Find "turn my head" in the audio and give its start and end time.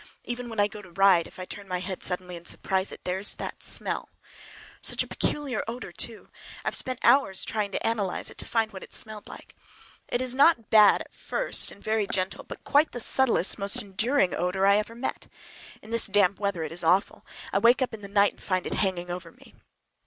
1.45-2.01